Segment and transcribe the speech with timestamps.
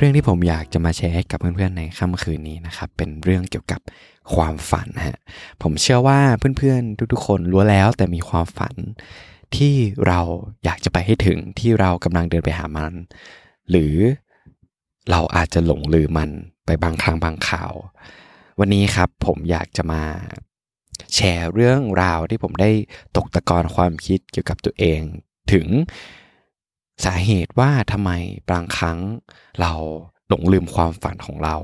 [0.00, 3.80] เรื่องที่ผมอยากจะมาแชร์ให้กับเพื่อนๆในค่ำคืนนี้นะครับ เป็นเรื่องเกี่ยวกับ
[4.34, 5.18] ความฝันฮะ
[5.62, 8.74] ผมเชื่อว่าเพื่อนๆทุกๆ คนรู้แล้วแต่มีความฝัน
[9.56, 9.74] ที่
[10.06, 10.20] เรา
[10.64, 12.94] อยากจะไปให้ถึงที่เรากำลังเดินไปหามัน
[13.70, 13.94] หรือ
[15.10, 16.30] เราอาจจะหลงลืมมัน
[16.66, 17.72] ไปบางครั้งบางข่าว
[18.58, 20.02] วันนี้ครับผมอยากจะมา
[21.14, 22.70] แชร์เรื่องราวที่ผมได้
[23.16, 25.00] ตกตะกอนความคิดเกี่ยวกับตัวเอง
[25.52, 25.66] ถึง
[27.04, 28.10] สาเหตุว่าทำไม
[28.50, 28.98] บางครั้ง
[29.60, 29.72] เรา
[30.28, 31.56] หลงลืมความฝันของเรา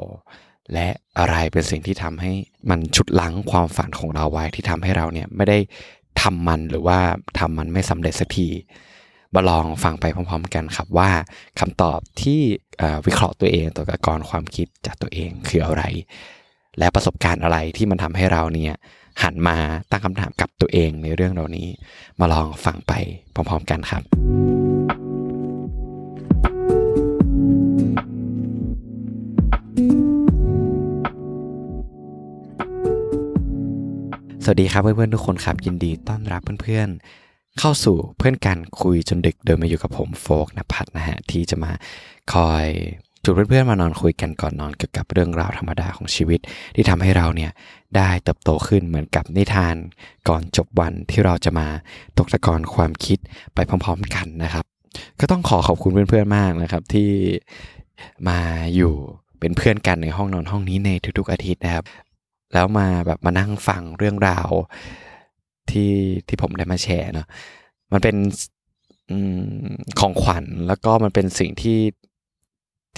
[0.72, 2.32] และอะไรเป็นสิ่งที่ทำให้
[2.70, 5.58] มันชุดลังความฝันของเราไว้ที่ทำให้เราเนี่ยไม่ได้
[6.22, 6.98] ทำมันหรือว่า
[7.38, 8.48] ทำมันไม่สำเร็จสักที
[9.34, 11.10] มาลองฟังไปพร้อมๆกันครับว่า
[11.60, 12.40] คำตอบที่
[13.06, 15.82] วิเคราะห์ตัวเองตัวกรความคิดจากตัวเองคืออะไร
[16.78, 18.74] และประสบการณ์อะไรที่มันทำให้เราเนี่ย
[19.22, 19.56] หันมา
[19.90, 21.68] ตั้งคำถามกับตัวเองในเรื่องเหล่านี้
[22.20, 22.92] มาลองฟังไป
[23.34, 24.65] พร้อมๆกันครับ
[34.48, 41.72] สวัสดีครับเพื่อนๆทุกคนครับยินดีต้อนรับเพื่อนๆ เข้าสู่เพื่อนกันคุยจนดึกเดินมาอยู่กับผมโฟกนภัทรนะฮะที่จะมา
[42.32, 42.66] คอย
[43.24, 46.40] จุดเพื่อนๆมานอนคุยกันก่อนนอนเกี่ยวกับเรื่องราวธรรมดาของชีวิต
[46.74, 47.50] ที่ทำให้เราเนี่ย
[47.96, 49.76] ได้เติบโตขึ้นเหมือนกับนิทาน
[50.28, 51.66] ก่อนจบวันที่เราจะมา
[52.18, 53.18] ตกตะกอนความคิด
[53.54, 54.64] ไปพร้อมๆกันนะครับ
[55.20, 57.10] ก็ต้องขอขอบคุณเพื่อนๆมากนะครับที่
[58.28, 58.38] มา
[58.76, 58.94] อยู่
[59.40, 61.84] เป็นเพื่อนกันในห้องนอนห้องนี้ในทุกๆอาทิตย์นะครับ
[62.52, 64.48] แล้วมาแบบมานั่งฟังเรื่องราว
[65.70, 65.92] ที่
[66.28, 67.26] ที่ผมได้มาแชร์เนาะ
[67.92, 68.16] มันเป็น
[69.10, 69.12] อ
[70.00, 71.80] ของขวัญแล้วก็มันเป็นสิ่งที่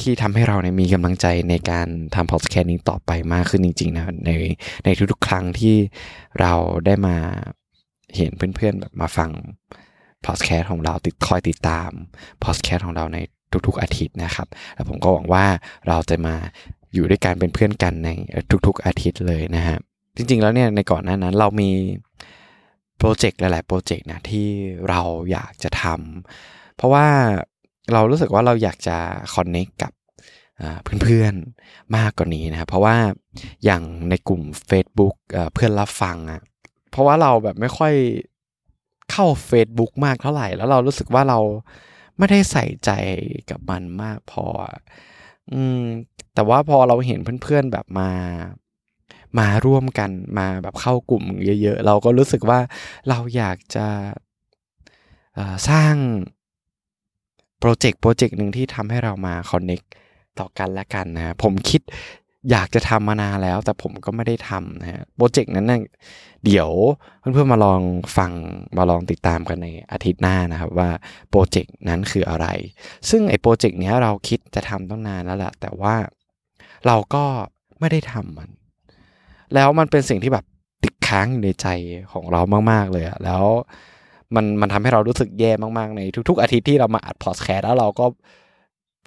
[0.01, 4.31] ที่ทำให้เราเนี่ยมีกำลังใจในการทำพอดแคสต์นี้ต่อไปมากขึ้นจริง ๆ นะใน
[4.85, 5.77] ในทุกๆ ครั้งที่
[6.41, 6.53] เรา
[6.87, 7.17] ได้มา
[8.17, 9.31] เห็นเพื่อนๆแบบมาฟัง
[10.27, 11.91] พอดแคสต์ของเราติดคอยติดตาม
[12.45, 13.19] พอดแคสต์ของเราใน
[13.67, 15.45] ทุกๆอาทิตย์นะครับ แล้วผมก็หวังว่า
[15.89, 16.37] เราจะมา
[16.95, 18.09] อยู่ด้วยกันเป็นเพื่อนกันใน
[18.67, 19.79] ทุกๆอาทิตย์เลยนะฮะ
[20.17, 21.71] จริงๆแล้วเนี่ยในก่อนหน้านั้นเรามี
[22.99, 24.47] โปรเจกต์หลายๆโปรเจกต์นะที่
[24.89, 25.01] เรา
[25.31, 27.07] อยากจะทำเพราะว่า
[27.93, 28.97] เรารู้สึกว่าเราอยากจะ
[29.35, 29.93] คอนเน็กกับ
[31.03, 32.97] เพื่อนๆมากกว่านี้นะครับเพราะว่า
[33.65, 35.17] อย่างในกลุ่ม Facebook
[35.55, 36.41] เพื่อนรับฟังอะ
[36.91, 37.95] เพราะว่าเราแบบไม่ค่อย
[39.11, 41.39] เข้า Facebook มากเท่าไหร่ แล้วเรารู้สึกว่าเรา
[42.19, 42.91] ไม่ได้ใส่ใจ
[43.51, 44.45] กับมันมากพอ
[45.53, 45.83] อืม
[46.39, 48.11] แต่ว่าพอเราเห็นเพื่อนๆแบบมา
[49.39, 51.25] มาร่วมกันมาแบบเข้ากลุ่ม
[51.63, 52.61] เยอะ ๆ เราก็รู้สึกว่า
[53.09, 53.87] เราอยากจะ
[55.69, 55.95] สร้าง
[57.61, 59.81] โปรเจกต์โปรเจกต์หนึ่งที่ทำให้เรามา connect
[60.39, 61.81] ต่อกันและกันนะผมคิด
[62.51, 65.81] อยากจะทำมานานแล้ว แต่ผมก็ไม่ได้ทำนะฮะโปรเจกต์นั้นนะ่ะ
[66.45, 66.71] เดี๋ยว
[67.21, 67.81] เพื่อนๆมาลอง
[68.17, 68.33] ฟัง
[68.77, 70.91] มาลองติดตามกันในอาทิตย์หน้านะครับว่า
[71.31, 72.47] โปรเจกต์นั้นคืออะไร
[73.11, 75.95] ซึ่งไอ้โปรเจกต์นี้เราคิดจะทำตั้งนานแล้วแหละแต่ว่า
[76.87, 77.25] เราก็
[77.81, 78.49] ไม่ได้ทำมัน
[79.55, 80.45] แล้วมันเป็นสิ่งที่แบบ
[80.85, 81.67] ติดค้างอยู่ในใจ
[82.13, 82.41] ของเรา
[82.71, 83.45] มาก ๆ เลยอะแล้ว
[84.35, 88.07] มันมันทำให้เรารู้สึกแย่มากๆ ในทุก ๆ อาทิตย์ที่เรามาอัดพอดแคสต์แล้วเราก็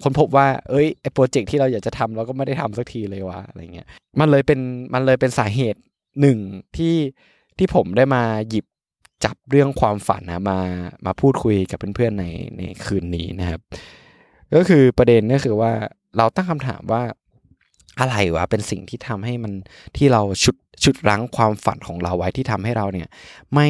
[0.02, 3.86] ค้นพบว่า เอ้ยไอโปรเจกต์ที่เราอยากจะทำเราก็ไม่ได้ทำสักทีเลยวะอะไรเงี้ย
[4.20, 4.60] มันเลยเป็น
[4.94, 5.80] มันเลยเป็นสาเหตุ
[6.20, 6.38] หนึ่ง
[6.76, 6.96] ที่
[7.58, 8.66] ที่ผมได้มาหยิบ
[9.24, 10.58] จับเรื่องความฝันนะมา
[11.06, 12.26] มาพูดคุยกับเพื่อนๆใน
[12.58, 13.60] ในคืนนี้นะครับ
[14.54, 15.72] ก็คือประเด็นก็คือว่า
[16.16, 17.02] เราตั้งคำถามว่า
[18.00, 19.52] อะไรวะเป็นสิ่งที่ทำให้มัน
[19.96, 23.08] ที่เราชุดชุดรั้งความฝันของเราไว้ที่ทำให้เราเนี่ย
[23.54, 23.68] ไม่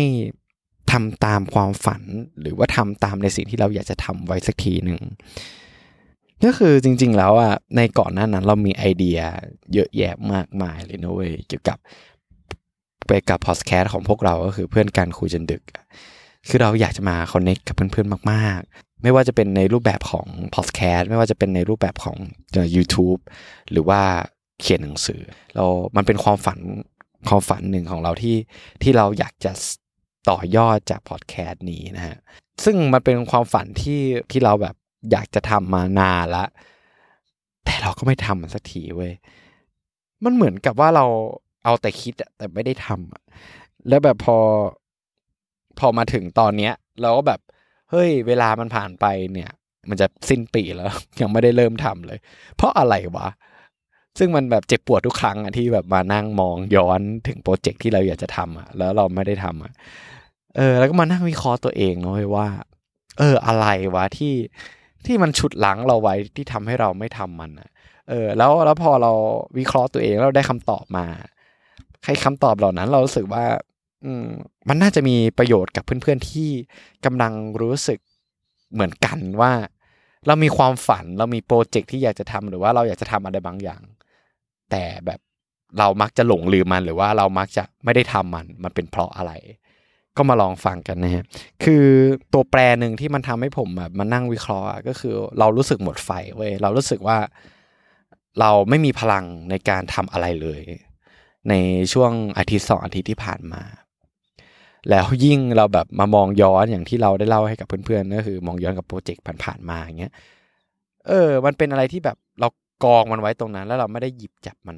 [0.92, 2.02] ทำตามความฝัน
[2.40, 5.00] หรือว่าทำตามในสิ่งที่เราอยากจะทำไว้สักทีหนึ่ง
[6.44, 9.18] ก็คือจริง ๆ แล้วอะในก่อนหน้านั้นเรามีไอเดีย
[9.74, 11.78] เยอะแยะมากมายเลยนะเว้ยเกี่ยวกับ
[13.06, 15.62] ไปกับพอดแคสต์ของพวกเราก็คือเพื่อนกันคุยจนดึก
[16.48, 18.60] คือเราอยากจะมาคอนเน็กกับเพื่อนๆมาก
[19.02, 22.16] ไม่ว่าจะเป็นในรูปแบบของพอดแคสต์ไม่ว่าจะเป็นในรูปแบบของ
[22.76, 23.20] YouTube
[23.70, 24.00] หรือว่า
[24.60, 25.20] เขียนหนังสือ
[25.54, 25.64] เรา
[25.96, 26.58] มันเป็นความฝัน
[27.28, 28.36] ความฝันหนึ่งของเราที่
[28.82, 29.52] ที่เราอยากจะ
[30.30, 32.16] ต่อยอดจากพอดแคสต์นี้นะฮะ
[32.64, 34.00] ซึ่งมันเป็นความฝันที่
[34.30, 34.74] ที่เราแบบ
[35.10, 36.44] อยากจะทำมานานละ
[37.64, 39.12] แต่เราก็ไม่ทำมันสักทีเว้ย
[40.24, 41.06] มันเหมือนกับว่าเรา
[41.64, 44.36] เอาแต่คิดแต่ไม่ได้ทำแล้วแบบพอ
[45.78, 46.72] พอมาถึงตอนเนี้ย
[47.02, 47.40] เราก็แบบ
[47.92, 49.50] เฮ้ย เวลามันผ่านไปเนี่ย
[49.88, 50.88] มันจะสิ้นปีแล้ว
[51.20, 52.18] ยังไม่ได้เริ่มทำเลย
[52.56, 53.28] เพราะอะไรวะ
[54.18, 59.72] ซึ่งมันแบบเจ็บปวดทุกครั้งอะที่แบบมานั่งมองย้อนถึงโปรเจกต์ที่เราอยากจะทำอะแล้วเราไม่ได้ทำอะ
[60.56, 62.48] เออ แล้วก็มานั่งวิเคราะห์ตัวเองเนาะว่า
[63.18, 64.34] เออ อะไรวะที่
[65.06, 67.70] ที่มันฉุดหลังเราไว้ที่ทำให้เราไม่ทำมันอะ
[68.08, 69.12] เออ แล้วแล้วพอเรา
[69.58, 71.06] วิเคราะห์ตัวเองเราได้คำตอบมา
[72.02, 73.44] ใครคำตอบเหล่านั้น เรารู้สึกว่า
[74.68, 76.50] มันน่าจะมีประโยชน์กับเพื่อนๆที่
[77.04, 77.98] กำลังรู้สึก
[78.72, 79.52] เหมือนกันว่า
[80.26, 83.82] เรามีความฝันเรามีโปรเจกต์ที่อยากจะทำหรือว่าเราอยากจะทำอะไรบางอย่าง
[84.70, 85.20] แต่แบบ
[85.78, 89.32] เรามักจะหลงลืมมันหรือว่าเรามักจะไม่ได้ทำมันมันเป็นเพราะอะไร
[90.16, 91.24] ก็มาลองฟังกันนะฮะ
[91.64, 91.84] คือ
[92.32, 97.18] ตัวแปรหนึ่งที่มันทำให้ผมแบบมานั่งวิเคราะห์ก็คือ เรารู้สึกหมดไฟเว้ยเรารู้สึกว่า
[98.40, 100.62] เราไม่มีพลังในการทำอะไรเลย
[101.48, 101.54] ใน
[101.92, 103.62] ช่วงอาทิตย์สองอาทิตย์ที่ผ่านมา
[104.90, 110.12] แล้วยิ่งเราแบบมามองย้อนอย่างที่เราได้เล่าให้กับเพื่อนๆก็คือ มองย้อนกับโปรเจกต์ผ่านๆมาอย่างเงี้ย
[111.08, 112.48] เออ มันเป็นอะไรที่แบบเรา
[112.84, 114.76] กองมันไว้ตรงนั้น แล้วเราไม่ได้หยิบจับมัน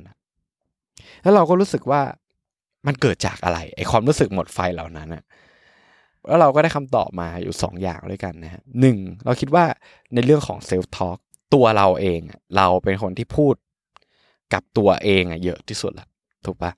[1.23, 2.01] แล้วเราก็รู้สึกว่า
[2.87, 5.25] มันเกิดจากอะไรไอความรู้สึกหมดไฟเหล่านั้นอะ
[6.27, 9.65] แล้วเราก็ได้คำตอบมาอยู่สองอย่างด้วยกันนะฮะหนึ่งเราคิดว่า
[10.15, 11.19] ในเรื่องของ self-talk
[11.55, 12.21] ตัวเราเอง
[12.57, 13.55] เราเป็นคนที่พูด
[14.53, 16.07] กับตัวเองอะเยอะที่สุดละ
[16.47, 16.73] ถูกปะ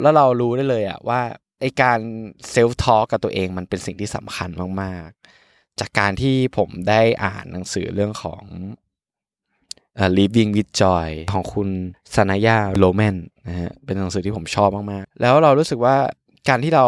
[0.00, 1.20] แล้วเรารู้ได้เลยอะว่า
[1.62, 1.98] ไอ้การ
[2.50, 4.50] self-talk กับตัวเองมันเป็นสิ่งที่สำคัญ
[4.82, 5.08] มาก
[5.44, 8.42] ๆ จากการที่ผมได้อ่านหนังสือเรื่องของ
[10.18, 11.68] Living with Joy ของคุณ
[12.14, 13.16] Sanaya Roman
[13.48, 15.96] นะฮะเป็นหนังสือที่ผมชอบมากๆ แล้วเรารู้สึกว่า
[16.48, 16.86] การที่เรา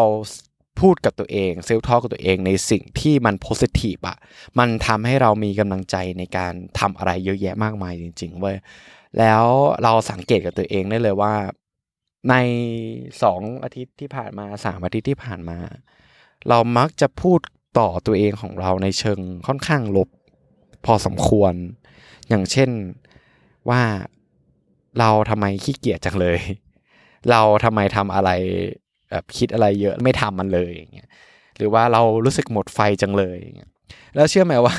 [0.81, 4.19] พูดกับตัวเองเซลฟ์ทอลกับตัวเองในสิ่งที่มันโพสิทีฟอะ
[4.59, 8.57] มันทำให้เรามีกำลังใจในการทำอะไรเยอะแยะมากมายจริงๆเว้ย
[9.19, 9.45] แล้ว
[9.83, 11.35] เราสังเกตกับตัวเองได้เลยว่า
[12.31, 12.35] ใน
[13.23, 15.59] สองอาทิตย์ที่ผ่านมาสามอาทิตย์ที่ผ่านมา
[16.49, 17.41] เรามักจะพูด
[17.79, 20.09] ต่อตัวเองของเราในเชิงค่อนข้างลบ
[20.85, 21.55] พอสมควร
[22.29, 22.71] อย่างเช่น
[23.71, 23.83] ว่า
[24.99, 26.39] เราทำไมขี้เกียจจังเลย
[27.31, 28.31] เราทำไมทำอะไร
[29.11, 31.09] แบบคิดอะไรเยอะไม่ทำมันเลยอย่างเงี้ย
[31.57, 33.71] หรือว่าเรารู้สึกหมดไฟจังเลยอย่างเงี้ย
[34.15, 34.77] แล้วเชื่อไหมว่า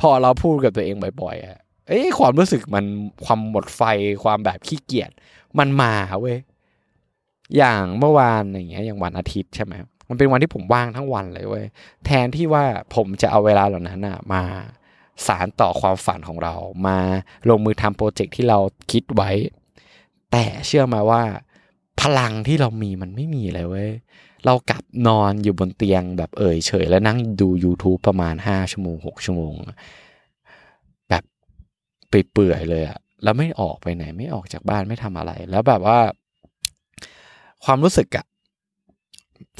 [0.00, 1.58] พอเราพูดกับตัวเองบ่อยๆอะ
[1.88, 2.84] เอ้ความรู้สึกมัน
[3.24, 3.82] ความหมดไฟ
[4.24, 5.10] ความแบบขี้เกียจ
[5.58, 6.38] มันมาเว้ย
[7.56, 9.72] อย่างเมื่อวานอย่างเงี้ยอย่างวันอาทิตย์ใช่ไหม
[10.08, 11.66] มันเป็นวันที่ผมว่างทั้งวันเลยเว้ย
[12.06, 12.64] แทนที่ว่า
[12.94, 14.42] ผมจะเอาเวลาเหล่านั้นอะมา
[15.26, 16.54] สารต่อความฝันของเรา
[16.86, 16.98] มา
[17.48, 18.58] ลงมือทำโปรเจกต์ที่เรา
[18.92, 19.30] คิดไว้
[20.32, 21.22] แต่เชื่อมาว่า
[22.00, 23.90] พลังที่เรามีมันไม่มีเลยเว้ย
[24.44, 29.54] เรากลับนอนอยู่บนเตียงแบบเอ่ยเฉย แล้วนั่งดู YouTube ประมาณห้าชั่วโมงหกชั่วโมง
[31.08, 31.24] แบบ
[32.10, 35.98] ไปเปื่อยเลยอะแล้วไม่ออกไปไหน ไม่ออกจากบ้านไม่ทำอะไร แล้วแบบว่า
[37.64, 38.24] ความรู้สึกอะ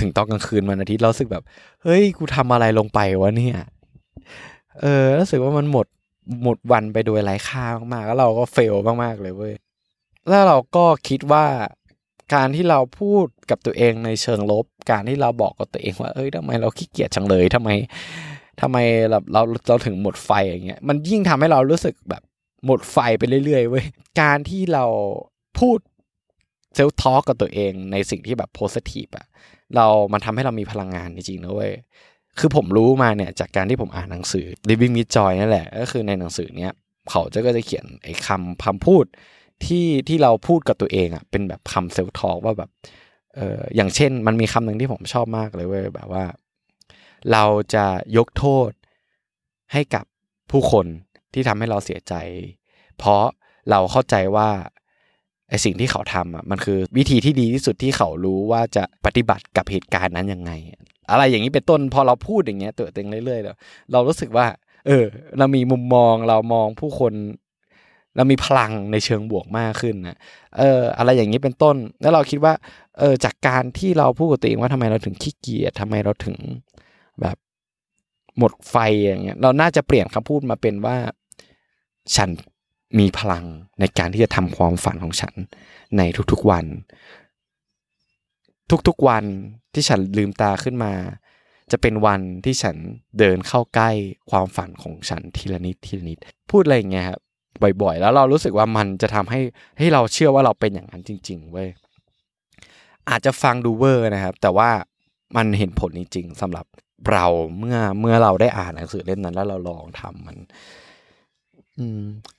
[0.01, 1.45] ถึงตอนกลางคืนวันอาทิตย์เราสึกแบบ
[1.83, 3.59] เฮ้ย กูทำอะไรลงไปวะเนี่ย
[4.81, 5.87] เออรู้สึกว่ามันหมด
[6.43, 9.55] หมดวันไปโดยไร้ค่ามากๆแล้วเราก็เฟลมากๆเลยเว้ย
[10.29, 11.47] แล้วเราก็คิดว่า
[12.35, 17.71] การที่เราพูดกับตัวเองในเชิงลบ การที่เราบอกกับตัวเองว่า เอ้ยทำไมเราขี้เกียจจังเลยทำไม
[18.61, 18.77] ทำไม
[19.11, 22.23] เราเราเราถึงหมดไฟอย่างเงี้ยมันยิ่งทำให้เรารู้สึกแบบ
[22.67, 23.87] หมดไฟไปเรื่อยๆเว้ย
[24.21, 24.85] การที่เรา
[25.59, 25.79] พูด
[26.77, 29.27] เซลทอกับตัวเองในสิ่งที่แบบโพสิทีฟอะ
[29.77, 31.73] เรามันทำให้เรามีพลังงานจริงๆนะเว้ย
[32.39, 36.73] คือผมรู้มาเนี่ยจากการที่ผมอ่านหนังสือ Living with Joy นั่นแหละ ก็คือในหนังสือเนี้ย
[37.11, 39.05] เขาจะก็จะเขียนไอ้คำคำพูด
[39.65, 42.71] ที่ที่เราพูดกับตัวเองอะ่ะเป็นแบบคำเซลทอว่าแบบ
[43.35, 46.25] เอออย่างเช่นมันมีคำหนึ่งที่ผมชอบมากเลยเว้ยแบบว่า
[47.33, 47.45] เรา
[47.75, 47.87] จะ
[48.17, 48.71] ยกโทษ
[49.73, 50.05] ให้กับ
[50.51, 50.87] ผู้คน
[51.33, 52.15] ที่ทำให้เราเสียใจ
[52.99, 53.25] เพราะ
[53.71, 54.51] เราเข้าใจว่า
[55.49, 60.53] ไอสิ่งที่เขาทำอะมันคือวิธีที่ดีที่สุดที่เขารู้ว่าจะปฏิบัติกับเหตุการณ์นั้นยังไง
[61.11, 64.47] อะไรอย่างนี้เป็นต้นพอเราพูดอย่างเงี้ยตัวเองเรื่อยๆเรารู้สึกว่า
[64.87, 65.05] เออ
[65.39, 67.13] เรามีมุมมองเรามองผู้คน
[68.17, 70.19] เรามีพลังในเชิงบวกมากขึ้นนะ
[70.59, 72.55] เออ อะไรอย่างนี้เป็นต้น แล้วเราคิดว่า
[72.99, 76.37] เออ จากการที่เราพูดกับตัวเองว่าทำไมเราถึงขี้เกียจทำไมเราถึง
[77.21, 77.37] แบบ
[78.39, 80.97] หมดไฟอย่างเงี้ย เราน่าจะเปลี่ยนคำพูดมาเป็นว่า
[82.17, 82.31] ฉัน
[82.99, 83.45] มีพลัง
[83.81, 85.35] ในการที่จะทำความฝันของฉัน
[85.97, 86.03] ใน
[86.33, 86.65] ทุกๆวัน
[88.89, 89.25] ทุกๆวัน
[89.75, 90.93] ที่ฉันลืมตาขึ้นมา
[91.73, 92.77] จะเป็นวันที่ฉัน
[93.19, 93.91] เดินเข้าใกล้
[94.31, 96.19] ความฝันของฉันทีละนิดทีละนิด
[96.51, 97.21] พูดอะไรอย่างเงี้ยครับ
[97.83, 99.41] บ่อย ๆ แล้วเรารู้สึกว่ามันจะทำให้
[99.79, 101.69] ให้เราเชื่อว่าเราเป็นอย่างนั้นจริง ๆ เว้ย
[103.11, 104.71] อาจจะฟังดูเวอร์นะครับ แต่ว่า
[105.37, 106.67] มันเห็นผลจริง ๆสำหรับ
[107.11, 107.27] เรา
[107.59, 110.37] เมื่อเมื่อเราได้อ่านหนังสือเล่มนั้นแล้วเราลองทำมัน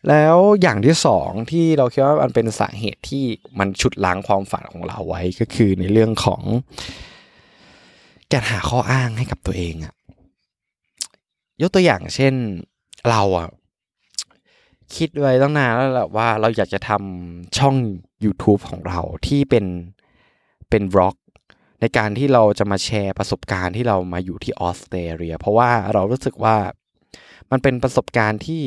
[0.10, 3.24] แล้วอย่างที่สองที่เราคิดว่ามันเป็นสาเหตุที่
[3.60, 6.41] มันฉุดล้างความฝันของเราไว้ก็คือในเรื่องของ
[8.32, 9.94] การหาข้ออ้างให้กับตัวเองอะ
[11.62, 12.34] ยกตัวอย่างเช่น
[13.10, 13.50] เราอะ
[14.96, 17.75] คิดไว้ตั้งนานแล้วแหละว่าเราอยากจะทำช่อง
[18.24, 19.65] YouTube ของเราที่เป็น
[20.70, 21.15] เป็นบล็อก
[21.82, 26.58] ในการที่เราจะมาแชร์ประสบการณ์ที่เรามาอยู่ที่ออสเตรเลีย เพราะว่าเรารู้สึกว่า
[27.51, 28.63] มันเป็นประสบการณ์ที่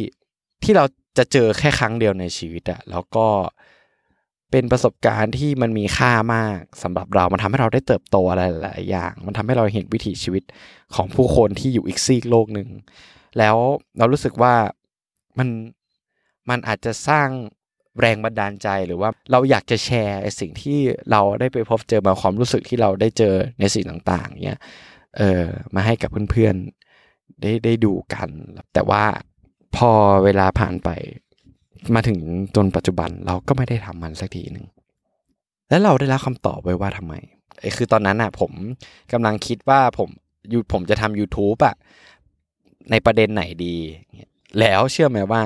[0.63, 0.85] ที่เรา
[1.19, 3.27] จะเจอแค่ครั้งเดียวในชีวิตอะแล้วก็
[4.51, 10.43] เป็นประสบการณ์ที่มันมีค่ามากสำหรับเรา มันทำให้เราได้เติบโตอะไรหลายอย่าง มันทำให้เราเห็นวิถีชีวิต
[10.95, 12.69] ของผู้คนที่อยู่อีกซีกโลกหนึ่ง
[13.39, 13.57] แล้ว
[13.99, 14.55] เรารู้สึกว่า
[15.39, 15.49] มัน
[16.51, 17.29] มันอาจจะสร้าง
[18.01, 20.79] แรงบันดาลใจหรือว่าเราอยากจะแชร์สิ่งที่
[21.11, 24.61] เราได้ไปพบเจอมาความรู้สึกที่เราได้เจอในสิ่งต่างๆ เนี่ย
[25.17, 28.29] เออมาให้กับเพื่อนๆได้ได้ดูกัน
[28.75, 29.05] แต่ว่า
[29.77, 29.91] พอ
[30.25, 30.89] เวลาผ่านไป
[31.95, 32.19] มาถึง
[32.57, 34.67] จนปัจจุบันเราก็ไม่ได้ทำมันสักทีหนึ่ง
[35.69, 37.15] แล้วเราได้รับคำตอบไว้ว่าทำไม
[37.61, 38.53] ไอ้คือตอนนั้นอะ ผม
[39.13, 40.09] กำลังคิดว่าผม
[40.53, 41.75] ยูผมจะทำ YouTube อะ
[42.91, 43.77] ในประเด็นไหนดี
[44.61, 45.43] แล้วเชื่อไหมว่า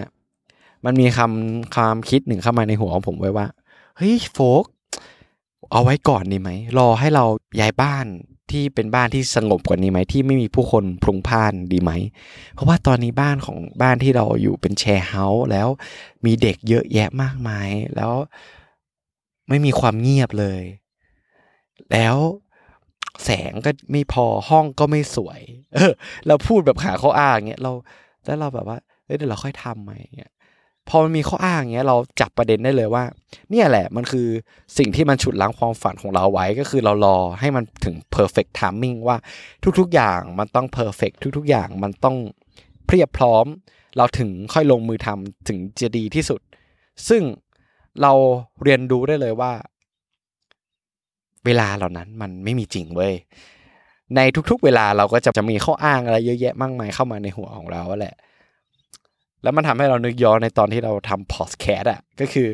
[0.84, 3.46] มันมีคำความคิดหนึ่งเข้ามาในหัวของผมไว้ว่า
[3.96, 4.64] เฮ้ยโฟก
[5.72, 7.24] เอาไว้ก่อนดีไหม รอให้เรา
[7.60, 8.06] ย้ายบ้าน
[8.50, 11.92] ที่เป็นบ้านที่สงบกว่านี้ไหมที่ไม่มีผู้คนพลุงพ่านดีไหม
[12.54, 15.68] เพราะว่าตอนนี้บ้านของบ้านที่เราอยู่เป็นแชร์เฮาส์แล้ว
[16.24, 18.12] มีเด็กเยอะแยะมากมาย แล้ว
[19.48, 20.62] ไม่มีความเงียบเลย
[21.92, 22.16] แล้ว
[23.24, 25.40] แสงก็ไม่พอห้องก็ไม่สวย
[25.74, 25.92] เออ
[26.26, 27.72] เราพูดแบบหาข้ออ้างเงี้ยเรา
[28.24, 30.32] แล้วเราแบบว่าเเดี๋ยวเราค่อยทำใหมเงี้ย
[30.88, 33.04] พอมันมีข้ออ้างเงี้ยเราจับประเด็นได้เลยว่า
[33.50, 34.28] เนี่ยแหละมันคือ
[34.78, 39.16] สิ่งที่มันฉุดล้างความฝันของเราไว้ก็คือเรารอให้มันถึง perfect timing ว่า
[39.78, 42.16] ทุกๆอย่างมันต้อง perfect ทุกๆอย่างมันต้อง
[42.86, 43.46] เพียบพร้อม
[43.96, 46.40] เราถึงค่อยลงมือทำถึงจะดีที่สุด
[47.08, 47.22] ซึ่ง
[48.02, 48.12] เรา
[48.62, 49.52] เรียนรู้ได้เลยว่า
[51.46, 53.14] เวลาเหล่านั้นมันไม่มีจริงเว้ย
[54.16, 58.14] ในทุกๆ เวลาเราก็จะจะมีข้ออ้างอะไรเยอะแยะมากมายเข้ามาในหัวของเราแหละ
[59.44, 62.48] แล้วมันทำให้เรานึกย้อนในตอนที่เราทำพอดแคสต์อะก็คือ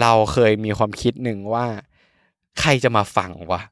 [0.00, 1.66] เราเคยมีความคิดหนึ่งว่า
[2.60, 3.62] ใครจะมาฟังวะ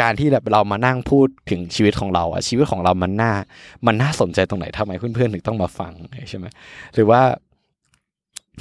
[0.00, 3.32] การที่แบบเรามานั่งพูดถึงชีวิตของเราอะชีวิตของเรามันน่า
[3.86, 5.92] มันน่าสนใจตรงไหนทำไมเพื่อนๆถึงต้องมาฟัง
[6.28, 6.46] ใช่ไหม
[6.94, 7.20] หรือว่า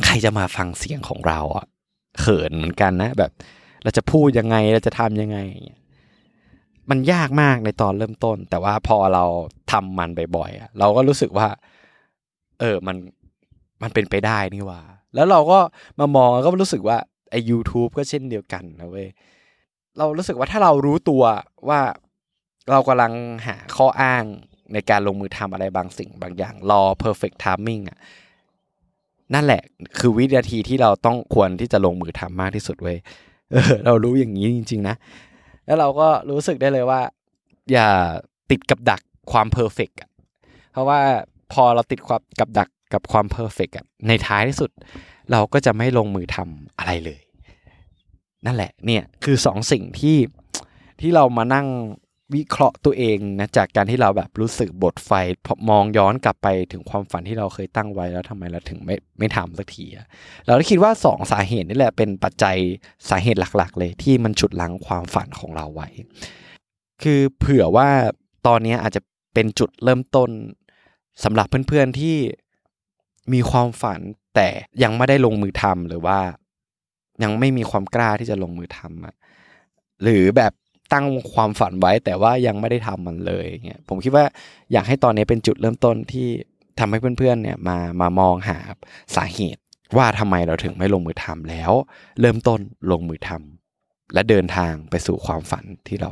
[0.05, 1.65] ใครจะมาฟังเสียงของเราอะ
[2.19, 3.31] เขินเหมือนกันนะ แบบ
[3.83, 5.39] เราจะพูดยังไงเราจะทำยังไง
[6.89, 9.23] มันยากมากในตอนเริ่มต้น แต่ว่าพอเรา
[9.71, 11.47] ทำมันบ่อยๆเราก็รู้สึกว่า
[12.59, 12.97] เออมัน
[13.81, 14.81] มันเป็นไปได้นี่ว่า
[15.15, 15.59] แล้วเราก็
[15.99, 16.97] มามองก็รู้สึกว่า
[17.31, 19.07] ไอ้ YouTube ก็เช่นเดียวกันนะเว้ย
[19.97, 21.23] เรารู้สึกว่าถ้าเรารู้ตัว
[21.69, 21.79] ว่า
[22.71, 23.13] เรากำลัง
[23.47, 24.23] หาข้ออ้าง
[24.73, 27.97] ในการลงมือทำอะไรบางสิ่งบางอย่างรอ perfect timing อะ
[29.33, 29.61] นั่นแหละ
[29.99, 32.97] คือวินาทีที่เราต้องควรที่จะลงมือทำมากที่สุดเว้ย
[33.51, 34.95] เออ เรารู้อย่างนี้จริง ๆ นะ
[35.65, 37.01] แล้วเราก็รู้สึกได้เลยว่า
[37.71, 37.89] อย่า
[38.51, 39.01] ติดกับดัก
[39.31, 40.09] ความ perfect อะ
[40.71, 40.99] เพราะว่า
[41.53, 43.75] พอเราติดความกับดักกับความ perfect
[44.07, 44.71] ในท้ายที่สุด
[45.31, 47.21] เราก็จะไม่ลงมือทำอะไรเลย
[48.45, 50.17] นั่นแหละเนี่ยคือสองสิ่งที่
[51.01, 51.67] ที่เรามานั่ง
[52.35, 55.11] วิเคราะห์ตัวเองนะจากการที่เราแบบรู้สึกหมดไฟ
[55.69, 59.85] มองย้อนกลับไปถึงความฝันที่เราเคยตั้งไว้แล้วทำไมเราถึงไม่ไม่ทำสักที
[60.45, 62.57] เราคิดว่าสองสาเหตุนี่แหละเป็นปัจจัย
[63.09, 65.87] สาเหตุหลักๆ เลยที่มันฉุดลังความฝันของเราไว้
[67.01, 67.89] คือเผื่อว่า
[68.47, 69.01] ตอนนี้อาจจะ
[69.33, 70.29] เป็นจุดเริ่มต้น
[71.23, 72.17] สำหรับเพื่อนๆที่
[73.33, 73.99] มีความฝัน
[74.35, 74.47] แต่
[74.83, 76.19] ยังไม่ได้ลงมือทำหรือว่า
[77.23, 79.15] ยังไม่มีความกล้าที่จะลงมือทำอะ
[80.03, 80.53] หรือแบบ
[80.93, 84.25] ตั้งความฝันไว้แต่ว่ายังไม่ได้ทำมันเลยเงี้ยผมคิดว่า
[84.71, 86.27] อยากให้ตอนนี้เป็นจุดเริ่มต้นที่
[86.79, 88.57] ทำให้เพื่อนๆเนี่ยมามามองหา
[89.15, 89.61] สาเหตุ
[89.97, 91.71] ว่าทำไมเราถึงไม่ลงมือทำแล้ว
[92.21, 92.59] เริ่มต้น
[92.91, 96.11] ลงมือทำและเดินทางไปสู่ความฝันที่เรา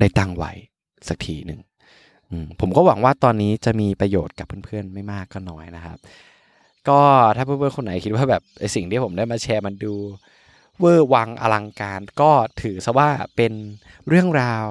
[0.00, 0.52] ได้ตั้งไว้
[1.08, 1.60] สักทีหนึ่ง
[2.60, 5.98] ผมก็หวังว่าตอนนี้จะมีประโยชน์กับเพื่อนๆ ไม่มากก็น้อยนะครับ
[6.88, 7.00] ก็
[7.36, 9.94] ถ้าเพื่อนๆ คนไหนคิดว่าแบบไอสิ่งที่ผมได้มาแชร์มันดู
[10.80, 12.30] เวอร์วังอลังการก็
[12.62, 13.52] ถือซะว่าเป็น
[14.08, 14.66] เรื่องราว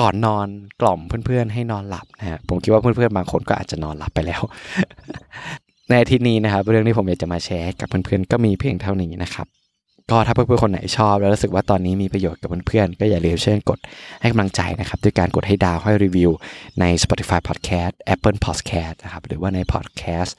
[0.00, 0.48] ก่อนนอน
[0.80, 4.42] กล่อมเพื่อนๆ ให้นอนหลับนะฮะผมคิดว่าเพื่อนๆบางคนก็อาจจะนอนหลับไปแล้ว
[5.88, 9.46] ในอาทิตย์นี้นะครับ เรื่องที่ผมอยากจะมาแชร์กับเพื่อนๆก็มีเพียงเท่านี้นะครับ
[10.10, 13.78] ก็ถ้าเพื่อนๆคนไหนชอบ แล้วรู้สึกว่าตอนนี้มีประโยชน์กับเพื่อนๆก็อย่าลืมเช่นกด
[14.20, 16.30] ให้กำลังใจนะครับ ด้วยการกดให้ดาวให้รีวิว
[16.80, 20.30] ใน Spotify Podcast Apple Podcast นะครับหรือว่าใน Podcast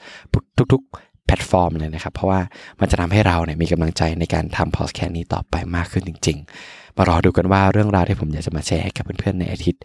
[0.72, 2.40] ทุกๆ แพลตฟอร์มเลยนะครับ เพราะว่า
[2.80, 6.38] มันจะทำให้เราเนี่ยมีกำลังใจในการทำพอดแคสต์นี้ต่อไปมากขึ้นจริง
[6.68, 9.82] ๆ มารอดูกันว่าเรื่องราวที่ผมอยากจะมาแชร์ให้กับเพื่อนๆในอาทิตย์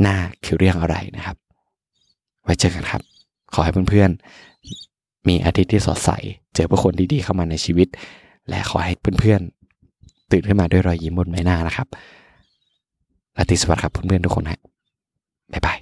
[0.00, 1.36] หน้าคือเรื่องอะไรนะครับ
[2.44, 3.02] ไว้เจอกันครับ
[3.54, 6.10] ขอให้เพื่อนๆมีอาทิตย์ที่สดใส
[6.54, 7.88] เจอผู้คนดีๆเข้ามาในชีวิต
[8.48, 11.86] และขอให้เพื่อนๆ ตื่นขึ้นมาด้วยรอยยิ้มบนใบหน้านะครับ
[13.36, 14.60] ลาติสวัสดิ์ครับเพื่อนๆทุกคนฮะ
[15.52, 15.78] บ๊ายบาย